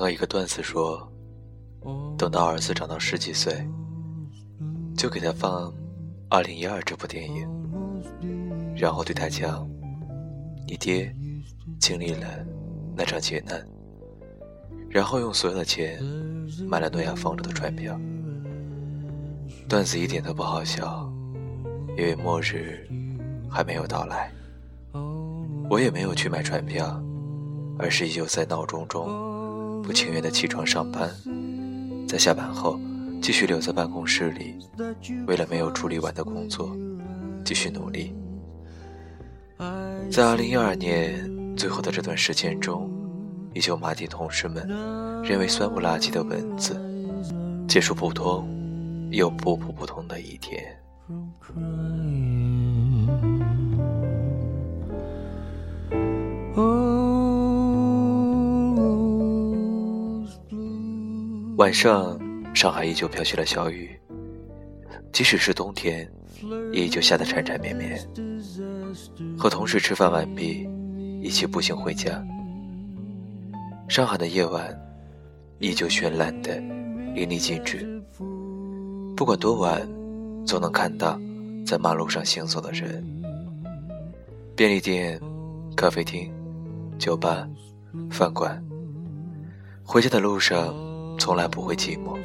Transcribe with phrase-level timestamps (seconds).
[0.00, 1.06] 看到一个段子说，
[2.16, 3.54] 等到儿子长到十几岁，
[4.96, 5.64] 就给他放
[6.30, 7.46] 《二零一二》这部电影，
[8.74, 9.68] 然后对他讲
[10.66, 11.14] ：“你爹
[11.78, 12.26] 经历了
[12.96, 13.62] 那场劫难，
[14.88, 16.02] 然后用所有的钱
[16.66, 17.94] 买了诺亚方舟的船票。”
[19.68, 21.12] 段子一点都不好笑，
[21.90, 22.88] 因为末日
[23.50, 24.32] 还没有到来，
[25.68, 26.98] 我也没有去买船票，
[27.78, 29.28] 而是依旧在闹钟中。
[29.90, 31.10] 不情愿的起床上班，
[32.06, 32.78] 在下班后
[33.20, 34.54] 继续留在办公室里，
[35.26, 36.76] 为了没有处理完的工作
[37.44, 38.14] 继续努力。
[40.08, 42.88] 在2012年最后的这段时间中，
[43.52, 44.64] 依旧麻痹同事们
[45.24, 46.80] 认为酸不拉几的文字，
[47.66, 48.48] 结束普通
[49.10, 50.62] 又不普不通的一天。
[61.60, 62.18] 晚上，
[62.54, 63.90] 上海依旧飘起了小雨，
[65.12, 66.10] 即使是冬天，
[66.72, 68.00] 也依旧下得缠缠绵绵。
[69.36, 70.66] 和同事吃饭完毕，
[71.20, 72.24] 一起步行回家。
[73.90, 74.74] 上海的夜晚，
[75.58, 76.56] 依旧绚烂的
[77.14, 78.02] 淋漓尽致。
[79.14, 79.86] 不管多晚，
[80.46, 81.20] 总能看到
[81.66, 83.04] 在马路上行走的人。
[84.56, 85.20] 便利店、
[85.76, 86.32] 咖啡厅、
[86.98, 87.46] 酒吧、
[88.10, 88.64] 饭馆。
[89.84, 90.74] 回家的路上。
[91.20, 92.18] 从来不会寂寞。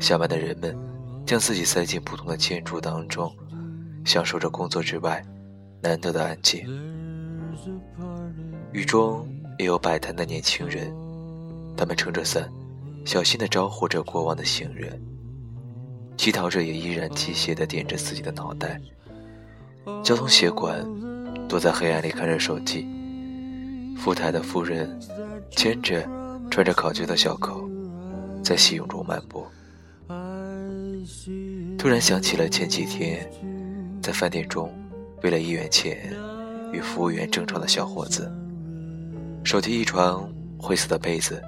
[0.00, 0.76] 下班的人们
[1.24, 3.32] 将自己塞进不同的建筑当中，
[4.04, 5.24] 享受着工作之外
[5.80, 6.66] 难得的安静。
[8.72, 9.24] 雨中
[9.56, 10.92] 也有摆摊的年轻人，
[11.76, 12.50] 他们撑着伞，
[13.04, 15.00] 小心地招呼着过往的行人。
[16.16, 18.80] 乞讨者也依然机械地点着自己的脑袋。
[20.02, 20.84] 交通协管
[21.48, 22.84] 躲在黑暗里看着手机。
[23.96, 24.98] 富太的夫人
[25.52, 26.06] 牵着
[26.50, 27.68] 穿着考究的小狗。
[28.42, 29.46] 在细雨中漫步，
[31.76, 33.30] 突然想起了前几天
[34.00, 34.72] 在饭店中
[35.22, 36.14] 为了一元钱
[36.72, 38.32] 与服务员争吵的小伙子。
[39.44, 41.42] 手提一床灰色的被子，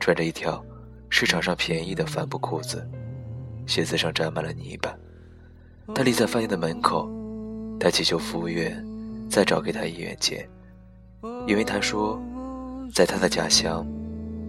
[0.00, 0.64] 穿着一条
[1.08, 2.84] 市场上便宜的帆布裤子，
[3.66, 4.94] 鞋子上沾满了泥巴。
[5.94, 7.08] 他立在饭店的门口，
[7.78, 8.84] 他祈求服务员
[9.30, 10.48] 再找给他一元钱，
[11.46, 12.20] 因为他说，
[12.92, 13.86] 在他的家乡，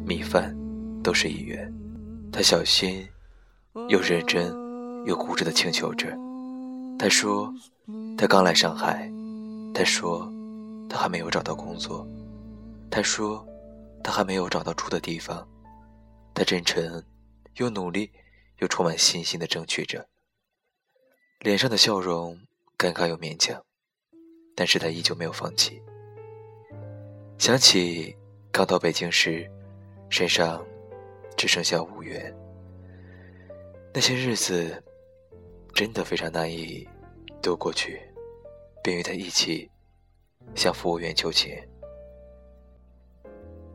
[0.05, 0.55] 米饭。
[1.05, 1.71] 都是一元，
[2.33, 3.07] 他小心
[3.89, 4.51] 又认真
[5.05, 6.17] 又固执的请求着。
[6.97, 7.53] 他说
[8.17, 9.07] ：“他刚来上海。”
[9.71, 10.27] 他说
[10.89, 12.07] ：“他还没有找到工作。”
[12.89, 13.45] 他说
[14.03, 15.47] ：“他还没有找到住的地方。”
[16.33, 17.03] 他真诚
[17.57, 18.09] 又努力
[18.57, 20.07] 又充满信心的争取着，
[21.41, 22.39] 脸上的笑容
[22.79, 23.63] 尴尬又勉强，
[24.55, 25.79] 但是他依旧没有放弃。
[27.37, 28.17] 想起
[28.51, 29.47] 刚到北京时，
[30.09, 30.65] 身上。
[31.37, 32.33] 只剩下五元。
[33.93, 34.83] 那些日子
[35.73, 36.87] 真的非常难以
[37.41, 38.01] 度过去，
[38.83, 39.69] 便与他一起
[40.53, 41.55] 向服务员求情。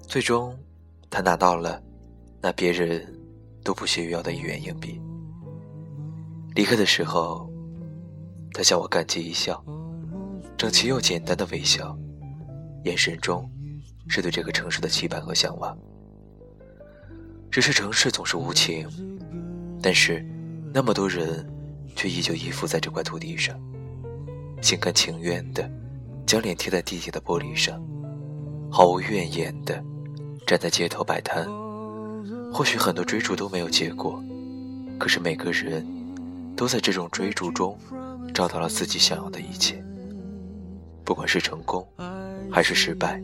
[0.00, 0.58] 最终，
[1.08, 1.82] 他拿到了
[2.42, 3.06] 那别人
[3.62, 5.00] 都不屑于要的一元硬币。
[6.54, 7.48] 离开的时候，
[8.52, 9.64] 他向我感激一笑，
[10.58, 11.96] 整齐又简单的微笑，
[12.84, 13.48] 眼神中
[14.08, 15.78] 是对这个城市的期盼和向往。
[17.50, 18.88] 只是城市总是无情，
[19.82, 20.24] 但是
[20.72, 21.44] 那么多人
[21.96, 23.58] 却依旧依附在这块土地上，
[24.62, 25.68] 心甘情愿的
[26.24, 27.82] 将脸贴在地铁的玻璃上，
[28.70, 29.82] 毫无怨言的
[30.46, 31.44] 站在街头摆摊。
[32.52, 34.22] 或许很多追逐都没有结果，
[34.98, 35.84] 可是每个人
[36.56, 37.76] 都在这种追逐中
[38.32, 39.82] 找到了自己想要的一切。
[41.04, 41.86] 不管是成功
[42.50, 43.20] 还是失败，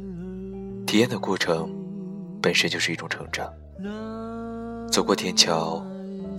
[0.86, 1.70] 体验的过程
[2.46, 3.52] 本身就是一种成长。
[4.88, 5.84] 走过天桥，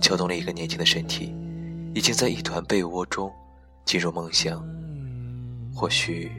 [0.00, 1.36] 撬动了一个年轻的身体，
[1.94, 3.30] 已经在一团被窝中
[3.84, 4.66] 进入梦乡。
[5.74, 6.32] 或许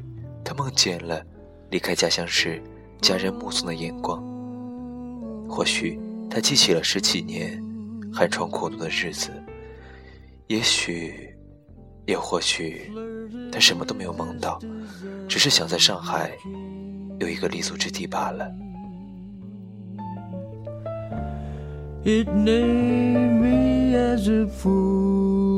[0.43, 1.23] 他梦见了
[1.69, 2.59] 离开家乡时
[2.99, 4.19] 家人目送的眼光；
[5.47, 5.99] 或许
[6.31, 7.63] 他记起了十几年
[8.11, 9.29] 寒窗苦读的日子；
[10.47, 11.31] 也许，
[12.07, 12.91] 也或许，
[13.51, 14.59] 他什么都没有梦到，
[15.27, 16.31] 只是想在上海
[17.19, 18.51] 有一个立足之地罢了。
[22.11, 25.48] It named me as a fool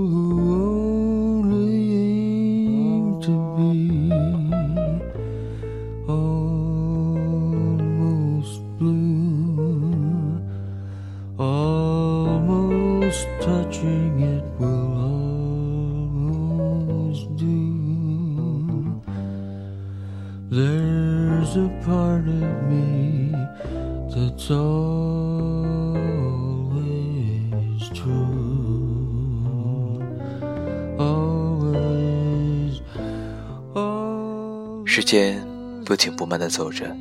[34.93, 35.41] 时间
[35.85, 36.93] 不紧不慢地走着，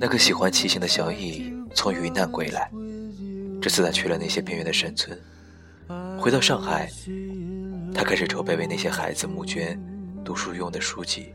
[0.00, 2.68] 那个喜欢骑行的小乙从云南归来，
[3.60, 5.16] 这次他去了那些偏远的山村。
[6.18, 6.90] 回到上海，
[7.94, 9.80] 他开始筹备为那些孩子募捐
[10.24, 11.32] 读书用的书籍。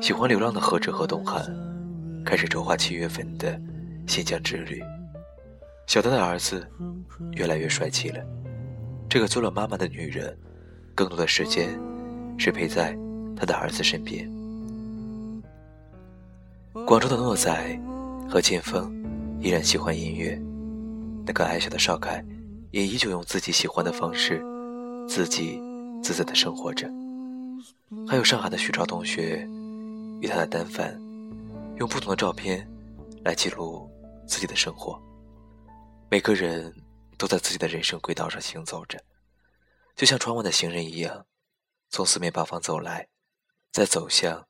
[0.00, 1.44] 喜欢流浪的何止和东汉，
[2.24, 3.60] 开始筹划七月份的
[4.06, 4.82] 新疆之旅。
[5.86, 6.66] 小丹的儿子
[7.32, 8.24] 越来越帅气了。
[9.06, 10.34] 这个做了妈妈的女人，
[10.94, 11.78] 更多的时间
[12.38, 12.96] 是陪在
[13.40, 14.30] 他的儿子身边。
[16.86, 17.80] 广州的诺仔
[18.28, 18.94] 和剑锋
[19.40, 20.40] 依然喜欢音乐，
[21.26, 22.24] 那个矮小的少凯。
[22.72, 24.40] 也依旧用自己喜欢的方式，
[25.08, 25.60] 自己
[26.00, 26.88] 自在的生活着。
[28.06, 29.44] 还有上海的徐超同学
[30.20, 30.96] 与他的单反，
[31.78, 32.64] 用不同的照片
[33.24, 33.90] 来记录
[34.24, 35.02] 自己的生活。
[36.08, 36.72] 每个人
[37.18, 38.96] 都在自己的人生轨道上行走着，
[39.96, 41.26] 就像窗外的行人一样，
[41.88, 43.08] 从四面八方走来，
[43.72, 44.48] 在走向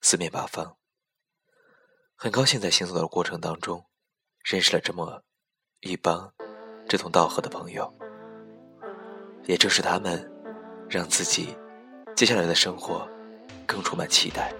[0.00, 0.76] 四面八方。
[2.16, 3.86] 很高兴在行走的过程当中，
[4.44, 5.22] 认识了这么
[5.80, 6.32] 一帮。
[6.86, 7.90] 志同道合的朋友，
[9.44, 10.30] 也正是他们，
[10.86, 11.56] 让自己
[12.14, 13.08] 接下来的生活
[13.66, 14.52] 更充满期待。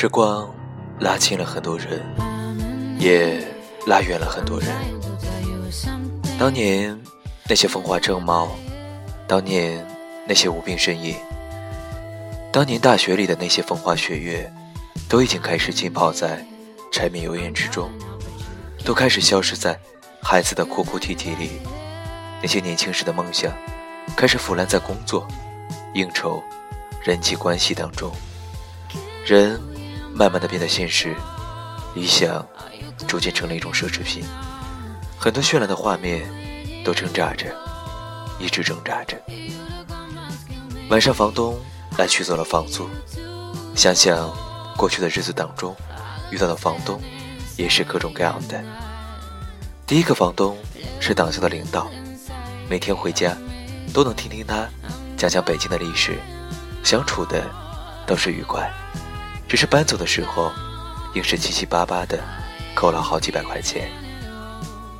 [0.00, 0.48] 时光
[1.00, 2.00] 拉近了很多人，
[3.00, 3.44] 也
[3.84, 4.68] 拉远了很多人。
[6.38, 6.96] 当年
[7.48, 8.48] 那些风华正茂，
[9.26, 9.84] 当年
[10.24, 11.16] 那些无病呻吟，
[12.52, 14.48] 当年大学里的那些风花雪月，
[15.08, 16.46] 都已经开始浸泡在
[16.92, 17.90] 柴米油盐之中，
[18.84, 19.76] 都开始消失在
[20.22, 21.58] 孩子的哭哭啼啼里。
[22.40, 23.52] 那些年轻时的梦想，
[24.16, 25.26] 开始腐烂在工作、
[25.92, 26.40] 应酬、
[27.02, 28.12] 人际关系当中，
[29.26, 29.60] 人。
[30.18, 31.14] 慢慢的变得现实，
[31.94, 32.44] 理想
[33.06, 34.24] 逐渐成了一种奢侈品。
[35.16, 36.28] 很多绚烂的画面
[36.84, 37.46] 都挣扎着，
[38.40, 39.16] 一直挣扎着。
[40.90, 41.56] 晚上房东
[41.96, 42.90] 来取走了房租，
[43.76, 44.36] 想想
[44.76, 45.76] 过去的日子当中
[46.32, 47.00] 遇到的房东
[47.56, 48.60] 也是各种各样的。
[49.86, 50.58] 第一个房东
[50.98, 51.88] 是党校的领导，
[52.68, 53.36] 每天回家
[53.94, 54.68] 都能听听他
[55.16, 56.18] 讲讲北京的历史，
[56.82, 57.48] 相处的
[58.04, 58.68] 都是愉快。
[59.48, 60.52] 只是搬走的时候，
[61.14, 62.22] 硬是七七八八的
[62.74, 63.90] 扣了好几百块钱。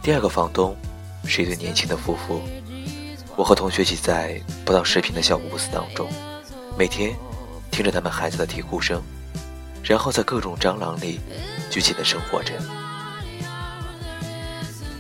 [0.03, 0.75] 第二个房东
[1.27, 2.41] 是一对年轻的夫妇，
[3.37, 6.09] 我和同学挤在不到十平的小屋子当中，
[6.79, 7.15] 每天
[7.71, 9.03] 听着他们孩子的啼哭声，
[9.83, 11.21] 然后在各种蟑螂里
[11.71, 12.55] 拘谨的生活着。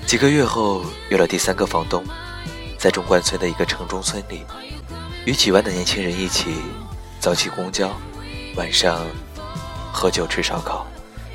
[0.07, 2.05] 几个月后，有了第三个房东，
[2.78, 4.43] 在中关村的一个城中村里，
[5.25, 6.55] 与几万的年轻人一起
[7.19, 7.90] 早起公交，
[8.55, 9.07] 晚上。
[9.99, 10.87] 喝酒吃烧烤，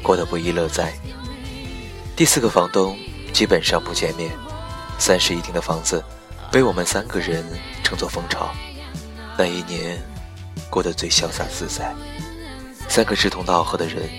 [0.02, 0.94] 过得不亦乐哉。
[2.16, 2.98] 第四个房东
[3.34, 4.32] 基本上不见面，
[4.98, 6.02] 三室一厅的房子
[6.50, 7.44] 被我们三个人
[7.84, 8.50] 称作蜂巢。
[9.38, 10.02] 那一年
[10.70, 11.94] 过得最潇洒自在，
[12.88, 14.10] 三个志同道合的人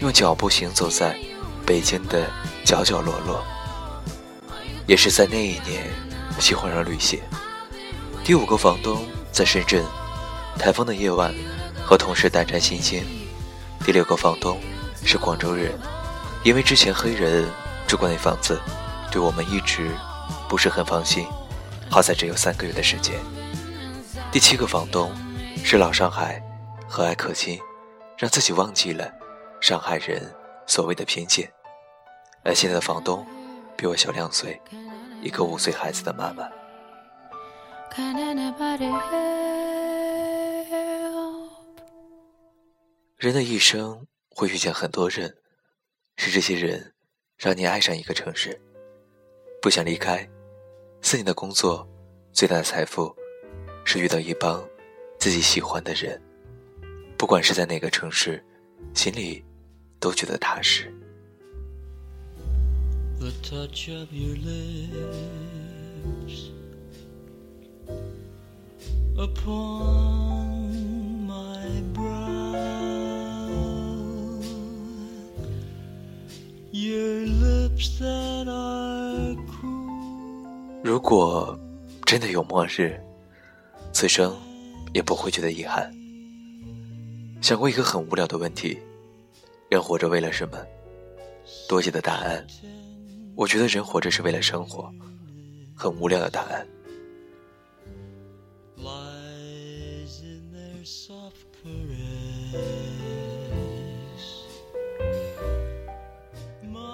[0.00, 1.16] 用脚步行走在
[1.64, 2.28] 北京的
[2.64, 3.40] 角角落落。
[4.88, 5.88] 也是在那一年
[6.40, 7.20] 喜欢上旅行。
[8.24, 9.84] 第五个房东在深圳，
[10.58, 11.32] 台风的夜晚
[11.86, 13.21] 和同事胆战心惊。
[13.84, 14.60] 第六个房东
[15.04, 15.72] 是广州人，
[16.44, 17.44] 因为之前黑人
[17.86, 18.60] 住过那房子，
[19.10, 19.90] 对我们一直
[20.48, 21.26] 不是很放心。
[21.90, 23.18] 好在只有三个月的时间。
[24.30, 25.12] 第七个房东
[25.64, 26.40] 是老上海，
[26.88, 27.58] 和蔼可亲，
[28.16, 29.10] 让自己忘记了
[29.60, 30.32] 上海人
[30.66, 31.50] 所谓的偏见。
[32.44, 33.26] 而现在的房东
[33.76, 34.58] 比我小两岁，
[35.20, 36.48] 一个五岁孩子的妈妈。
[43.22, 45.32] 人的一生会遇见很多人，
[46.16, 46.92] 是这些人
[47.38, 48.60] 让你爱上一个城市，
[49.60, 50.28] 不想离开。
[51.02, 51.88] 四年的工作，
[52.32, 53.14] 最大的财富
[53.84, 54.68] 是遇到一帮
[55.20, 56.20] 自己喜欢的人，
[57.16, 58.44] 不管是在哪个城市，
[58.92, 59.44] 心里
[60.00, 60.92] 都觉得踏实。
[80.82, 81.58] 如果
[82.06, 82.98] 真的有末日，
[83.92, 84.34] 此生
[84.94, 85.92] 也不会觉得遗憾。
[87.42, 88.78] 想过一个很无聊的问题：
[89.68, 90.56] 人活着为了什么？
[91.68, 92.46] 多解的答案，
[93.36, 94.90] 我觉得人活着是为了生活。
[95.74, 96.66] 很无聊的答案。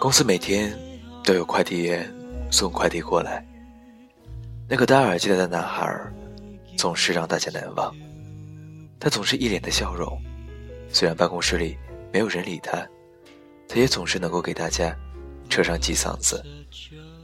[0.00, 0.72] 公司每天
[1.24, 2.08] 都有快递员
[2.52, 3.44] 送快递过来。
[4.68, 6.00] 那个戴耳机的男孩
[6.76, 7.92] 总是让大家难忘。
[9.00, 10.16] 他总是一脸的笑容，
[10.88, 11.76] 虽然办公室里
[12.12, 12.86] 没有人理他，
[13.66, 14.96] 他也总是能够给大家
[15.50, 16.44] 扯上几嗓子。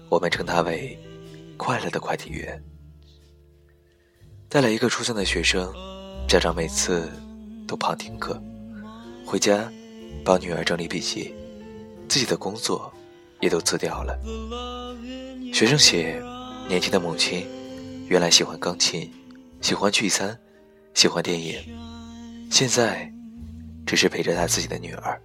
[0.09, 0.99] 我们称他为
[1.57, 2.61] “快乐的快递员”。
[4.51, 5.73] 带来一个初三的学生，
[6.27, 7.09] 家长每次
[7.69, 8.43] 都怕停课，
[9.25, 9.71] 回家
[10.25, 11.33] 帮女儿整理笔记。
[12.15, 12.93] 自己的工作
[13.41, 14.17] 也都辞掉了。
[15.53, 16.23] 学生写，
[16.69, 17.45] 年轻的母亲
[18.07, 19.13] 原来喜欢钢琴，
[19.61, 20.39] 喜欢聚餐，
[20.95, 21.57] 喜欢电影，
[22.53, 23.13] 现在
[23.85, 25.21] 只是陪着他自己的女儿。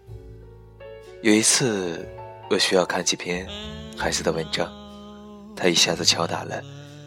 [1.21, 2.09] 有一次，
[2.49, 3.47] 我需要看几篇
[3.95, 4.67] 孩子的文章，
[5.55, 6.59] 他一下子敲打了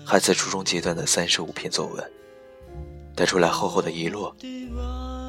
[0.06, 2.12] 孩子初中阶段的三十五篇作文，
[3.16, 4.32] 带出来厚厚的一摞。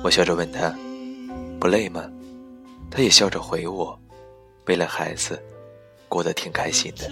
[0.04, 0.70] 我笑着问他
[1.60, 2.08] ：“不累吗？”
[2.92, 4.00] 他也笑着回我。
[4.66, 5.42] 为了孩子，
[6.08, 7.10] 过得挺开心的。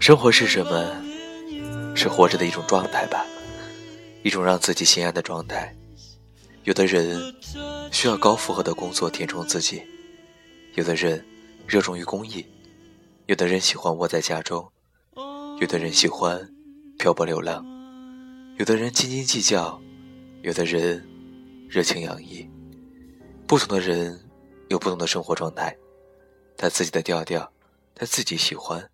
[0.00, 1.02] 生活是什么？
[1.96, 3.24] 是活着的一种状态吧，
[4.22, 5.74] 一种让自己心安的状态。
[6.64, 7.34] 有的人
[7.92, 9.82] 需要高负荷的工作填充自己，
[10.74, 11.24] 有的人
[11.66, 12.44] 热衷于公益，
[13.26, 14.68] 有的人喜欢窝在家中，
[15.60, 16.50] 有的人喜欢
[16.98, 17.73] 漂泊流浪。
[18.56, 19.82] 有的人斤斤计较，
[20.42, 21.04] 有的人
[21.68, 22.48] 热情洋溢，
[23.48, 24.16] 不同的人
[24.68, 25.76] 有不同的生活状态，
[26.56, 27.52] 他自己的调调，
[27.96, 28.88] 他自己喜欢，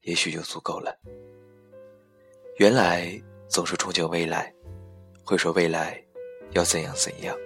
[0.00, 0.98] 也许就足够了。
[2.56, 4.50] 原来总是憧憬未来，
[5.24, 6.02] 会说未来
[6.52, 7.36] 要怎样怎样，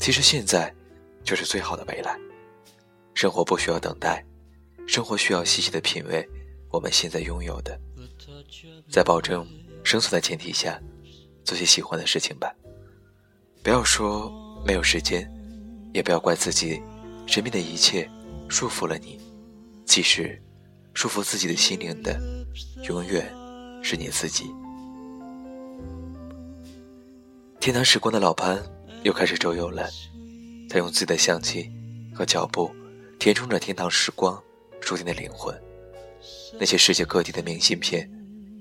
[0.00, 0.74] 其实现在
[1.22, 2.18] 就是最好的未来。
[3.14, 4.26] 生活不需要等待，
[4.88, 6.28] 生活需要细细的品味
[6.68, 7.80] 我们现在拥有的，
[8.90, 9.46] 在保证。
[9.84, 10.80] 生存的前提下，
[11.44, 12.52] 做些喜欢的事情吧。
[13.62, 14.32] 不要说
[14.66, 15.30] 没有时间，
[15.92, 16.82] 也不要怪自己，
[17.26, 18.10] 身边的一切
[18.48, 19.20] 束缚了你。
[19.86, 20.42] 其实，
[20.94, 22.18] 束缚自己的心灵的，
[22.88, 23.30] 永远
[23.82, 24.46] 是你自己。
[27.60, 28.62] 天堂时光的老潘
[29.02, 29.88] 又开始周游了，
[30.68, 31.70] 他用自己的相机
[32.14, 32.74] 和脚步，
[33.18, 34.42] 填充着天堂时光
[34.80, 35.54] 注定的灵魂。
[36.58, 38.10] 那些世界各地的明信片，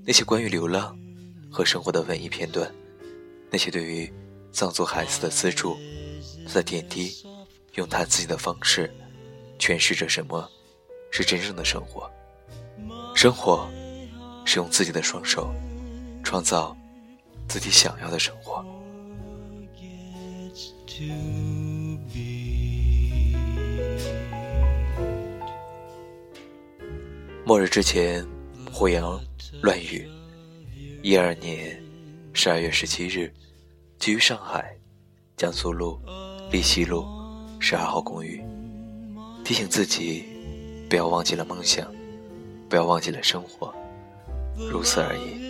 [0.05, 0.97] 那些关于流浪。
[1.53, 2.73] 和生活的文艺片段，
[3.51, 4.11] 那些对于
[4.51, 5.77] 藏族孩子的资助，
[6.47, 7.13] 他的点滴，
[7.75, 8.91] 用他自己的方式
[9.59, 10.49] 诠释着什么
[11.11, 12.09] 是真正的生活。
[13.15, 13.69] 生活
[14.45, 15.53] 是用自己的双手
[16.23, 16.75] 创造
[17.47, 18.65] 自己想要的生活。
[27.45, 28.25] 末日之前，
[28.71, 29.21] 胡杨
[29.61, 30.09] 乱语。
[31.03, 31.77] 一二年
[32.31, 33.29] 十二月十七日，
[33.99, 34.73] 居于上海
[35.35, 35.99] 江苏路
[36.49, 37.05] 立西路
[37.59, 38.41] 十二号公寓，
[39.43, 40.23] 提醒自己
[40.89, 41.93] 不要忘记了梦想，
[42.69, 43.75] 不要忘记了生活，
[44.57, 45.43] 如此而已。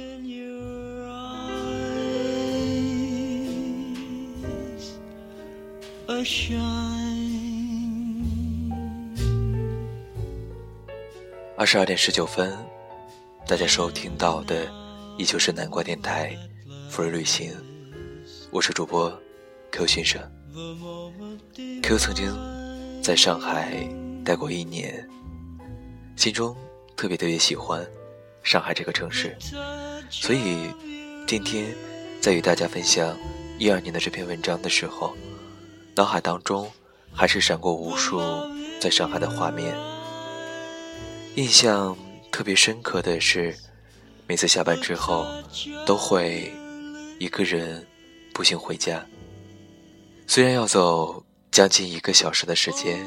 [11.56, 12.58] 二十二点十九分，
[13.48, 14.83] 大家收听到的。
[15.18, 16.36] 依旧是南瓜电台，
[16.90, 17.52] 福瑞旅行，
[18.50, 19.12] 我是主播
[19.72, 20.20] Q 先生。
[21.84, 22.34] Q 曾经
[23.02, 23.88] 在上海
[24.26, 25.08] 待过一年，
[26.16, 26.56] 心中
[26.96, 27.86] 特别特别喜欢
[28.42, 29.38] 上海这个城市，
[30.10, 30.72] 所以
[31.28, 31.76] 今天
[32.20, 33.16] 在与大家分享
[33.60, 35.16] 一二年的这篇文章的时候，
[35.96, 36.70] 脑海当中
[37.14, 38.20] 还是闪过无数
[38.82, 39.76] 在上海的画面。
[41.36, 41.96] 印象
[42.32, 43.56] 特别深刻的是。
[44.26, 45.26] 每次下班之后，
[45.86, 46.52] 都会
[47.20, 47.86] 一个人
[48.34, 49.06] 步行回家。
[50.26, 53.06] 虽然要走将近一个小时的时间，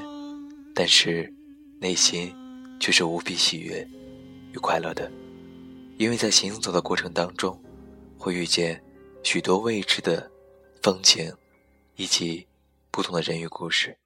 [0.74, 1.32] 但是
[1.80, 2.34] 内心
[2.78, 3.86] 却是无比喜悦
[4.52, 5.10] 与快乐的，
[5.96, 7.60] 因为在行走的过程当中，
[8.18, 8.82] 会遇见
[9.24, 10.30] 许多未知的
[10.82, 11.34] 风景，
[11.96, 12.46] 以及
[12.90, 13.98] 不同的人与故事。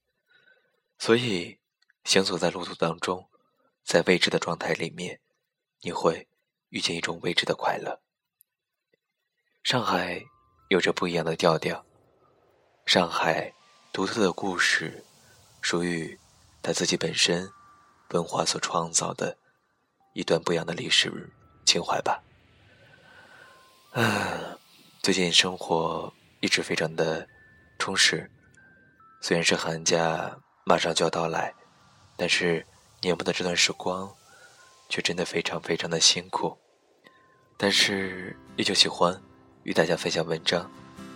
[0.97, 1.59] 所以，
[2.05, 3.29] 行走在路途当中，
[3.85, 5.19] 在未知的状态里面，
[5.83, 6.29] 你会
[6.71, 8.01] 遇见一种未知的快乐。
[9.63, 10.25] 上海
[10.69, 11.85] 有着不一样的调调，
[12.87, 13.53] 上海
[13.93, 15.05] 独特的故事，
[15.61, 16.19] 属于
[16.63, 17.49] 他自己本身
[18.11, 19.37] 文化所创造的
[20.15, 21.31] 一段不一样的历史
[21.65, 22.23] 情怀吧。
[23.93, 24.59] 啊，
[25.03, 27.29] 最近生活一直非常的
[27.79, 28.31] 充实，
[29.21, 30.37] 虽然是寒假。
[30.63, 31.53] 马上就要到来，
[32.17, 32.65] 但是
[33.01, 34.15] 年末的这段时光，
[34.89, 36.60] 却真的非常非常的辛苦。
[37.63, 39.15] 但是依旧喜欢
[39.65, 40.67] 与大家分享文章，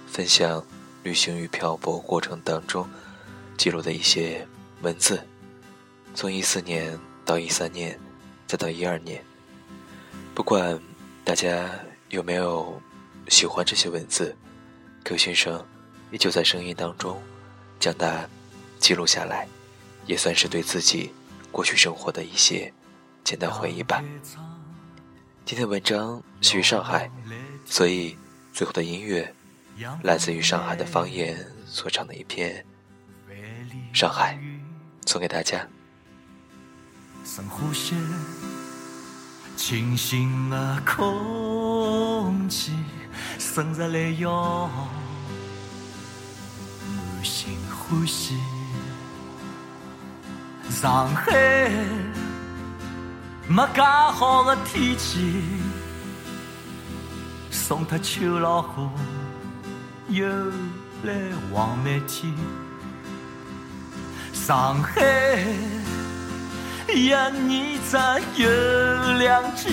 [0.07, 0.63] 分享
[1.03, 2.87] 旅行与漂泊过程当中
[3.57, 4.47] 记录的一些
[4.83, 5.19] 文字。
[6.15, 7.99] 从一四年到一三年，
[8.47, 9.25] 再到一二年，
[10.35, 10.79] 不管
[11.25, 11.67] 大家
[12.11, 12.79] 有没有
[13.29, 14.37] 喜欢这些文字，
[15.03, 15.67] 柯先生
[16.11, 17.19] 依旧在声音当中
[17.81, 18.29] 将它。
[18.81, 19.49] 记录下来，
[20.05, 21.11] 也算是对自己
[21.51, 22.71] 过去生活的一些
[23.23, 24.05] 简单回忆吧。
[25.47, 27.11] 今天文章是于上海，
[27.67, 28.17] 所以
[28.55, 29.35] 最后的音乐
[30.03, 32.65] 来自于上海的方言所唱的一篇
[33.97, 34.39] 《上海》，
[35.07, 35.69] 送给大家。
[37.27, 37.95] 深呼吸
[39.55, 42.73] 清新的空气，
[43.39, 44.71] 深热的阳，
[46.97, 48.39] 慢心呼吸。
[50.71, 51.71] 上海
[53.47, 55.43] 没介好的天气，
[57.51, 58.89] 送他秋老虎
[60.09, 60.27] 又
[61.03, 61.13] 来
[61.53, 62.33] 望梅天。
[64.33, 65.45] 上海
[66.89, 67.99] 一年只
[68.43, 68.49] 有
[69.19, 69.69] 两季，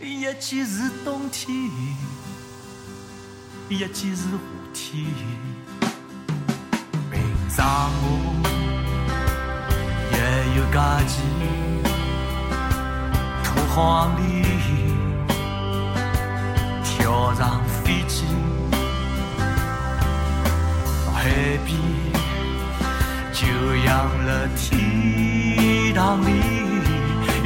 [0.00, 1.52] 一季是冬天，
[3.68, 4.38] 一季是夏
[4.72, 5.04] 天。
[7.50, 8.04] 上午
[8.44, 8.51] 也
[10.72, 11.20] 有假期，
[13.44, 14.42] 土黄里
[16.82, 18.24] 跳上飞机，
[21.04, 21.28] 到海
[21.66, 21.76] 边
[23.34, 23.44] 就
[23.84, 26.30] 像了天堂里，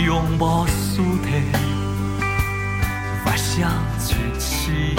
[0.05, 1.33] 拥抱沙滩，
[3.25, 3.69] 不想
[4.07, 4.95] 喘气。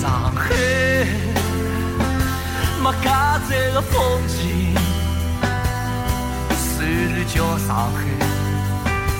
[0.00, 0.54] 上海。
[2.80, 4.41] 没介赞的风景，
[7.72, 8.04] 然叫上海，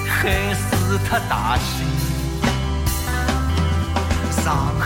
[0.06, 1.86] 还是太大心。
[4.44, 4.44] 上
[4.78, 4.84] 海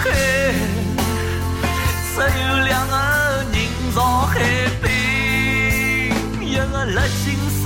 [2.15, 2.95] 只有两个
[3.53, 3.57] 人
[3.93, 4.35] 造海
[4.81, 4.87] 滨，
[6.41, 7.25] 一个辣金
[7.61, 7.65] 山，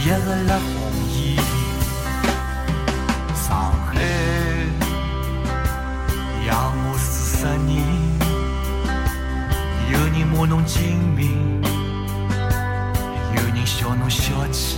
[0.00, 0.14] 一个
[0.46, 0.74] 辣奉
[1.10, 1.14] 贤。
[3.34, 3.44] 上
[3.86, 3.92] 海
[6.46, 6.50] 养
[6.86, 7.72] 我四十年。
[9.90, 9.92] 有
[10.46, 10.78] 人精
[11.14, 11.53] 明，
[13.82, 14.76] 有人笑侬小气。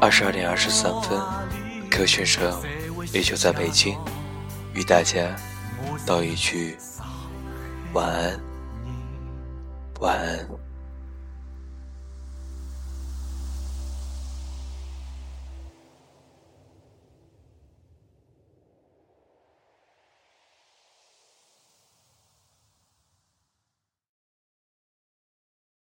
[0.00, 1.20] 二十二点二十三分，
[1.90, 2.52] 柯先生
[3.12, 3.98] 依旧在北京，
[4.74, 5.34] 与大家
[6.06, 6.76] 道一句
[7.92, 8.40] 晚安，
[10.00, 10.65] 晚安。